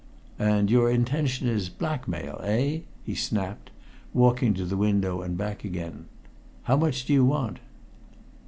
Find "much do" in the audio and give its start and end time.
6.75-7.13